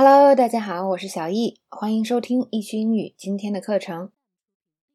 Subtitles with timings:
[0.00, 4.12] Hello，大家好，我是小易，欢迎收听易趣英语今天的课程。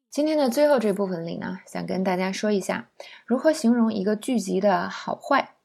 [0.08, 2.90] 今天的最后这部分里呢，想跟大家说一下
[3.26, 5.56] 如何形容一个剧集的好坏。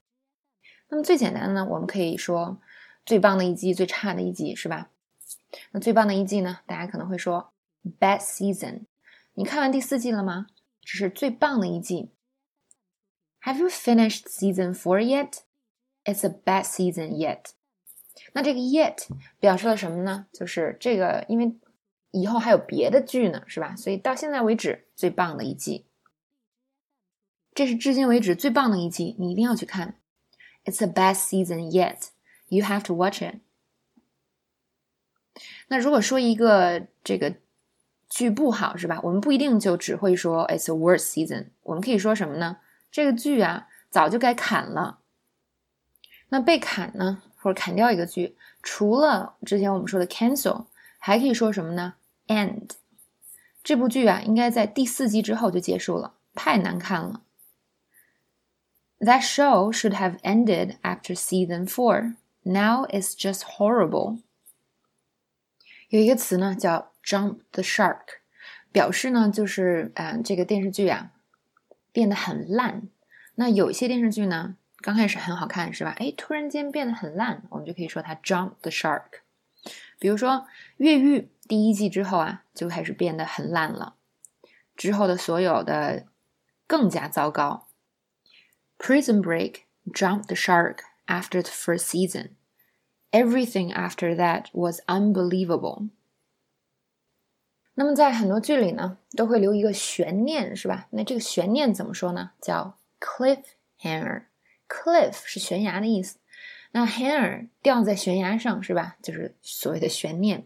[0.90, 2.60] 那么最简单的呢，我们可以说
[3.06, 4.90] 最棒的一季，最差的一季，是吧？
[5.72, 7.54] 那最棒的一季呢，大家可能会说
[7.98, 8.88] Bad season。
[9.36, 10.48] 你看完第四季了吗？
[10.82, 12.12] 这是最棒的一季。
[13.44, 15.44] Have you finished season four yet?
[16.04, 17.54] It's a bad season yet.
[18.34, 19.08] 那这个 yet
[19.40, 20.28] 表示了什么呢？
[20.32, 21.56] 就是这个，因为
[22.12, 23.76] 以后还有别的剧呢，是吧？
[23.76, 25.86] 所以到现在为止最棒的一季，
[27.54, 29.96] 这是至今为止最棒的一季，你一定要去看。
[30.66, 32.10] It's the best season yet.
[32.48, 33.40] You have to watch it.
[35.68, 37.36] 那如果说一个这个
[38.10, 39.00] 剧不好，是吧？
[39.04, 41.50] 我们不一定就只会说 It's a worst season。
[41.64, 42.58] 我们可以说什么呢？
[42.92, 44.99] 这个剧啊，早就该砍了。
[46.30, 47.22] 那被砍呢？
[47.42, 50.66] 或者砍掉一个剧，除了之前我们说的 cancel，
[50.98, 51.94] 还可以说什么呢
[52.28, 52.72] ？end。
[53.64, 57.22] 这部剧啊，应该在第四季之后就结束了，太难看了。
[59.00, 62.16] That show should have ended after season four.
[62.44, 64.20] Now it's just horrible.
[65.88, 68.20] 有一个词呢叫 jump the shark，
[68.74, 71.12] 表示呢就是嗯这个电视剧啊
[71.94, 72.90] 变得很烂。
[73.36, 74.58] 那有一些电视剧呢。
[74.82, 75.96] 刚开始很好看，是吧？
[76.00, 79.22] 哎，突然间变得很烂，我们就可以说它 jump the shark。
[80.00, 80.32] 比如说
[80.78, 83.96] 《越狱》第一季之后啊，就开始变得很烂了，
[84.78, 86.06] 之后的所有的
[86.66, 87.68] 更加糟糕。
[88.78, 92.30] Prison Break jumped the shark after the first season.
[93.12, 95.90] Everything after that was unbelievable.
[97.74, 100.88] 那么在很多剧里呢，都会留一个悬念，是吧？
[100.92, 102.32] 那这个悬念怎么说呢？
[102.40, 104.29] 叫 cliffhanger。
[104.70, 106.20] Cliff 是悬崖的意思，
[106.72, 108.96] 那 hanger 吊在悬崖上是吧？
[109.02, 110.46] 就是所谓的悬念。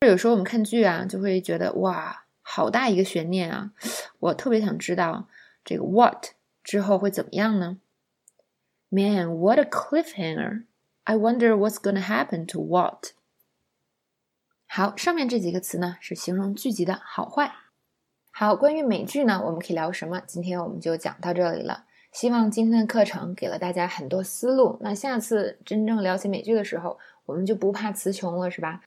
[0.00, 3.70] 有时候我们看剧啊，就会觉得哇，好大一个悬念啊！
[4.18, 5.28] 我特别想知道
[5.64, 6.30] 这个 what
[6.64, 7.78] 之后会怎么样呢
[8.88, 10.64] ？Man, what a cliffhanger!
[11.04, 13.12] I wonder what's gonna happen to what.
[14.66, 17.54] 好，上面这几个词呢是形容剧集的好坏。
[18.32, 20.20] 好，关于美剧呢，我们可以聊什么？
[20.26, 21.86] 今天我们就讲到这里了。
[22.12, 24.76] 希望今天的课程给了大家很多思路。
[24.80, 28.82] 那下次真正聊起美剧的时候，我们就不怕词穷了，是吧？